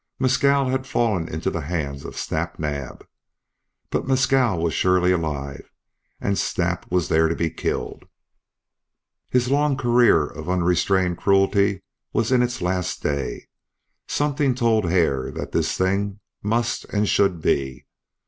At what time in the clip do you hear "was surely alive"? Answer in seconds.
4.59-5.69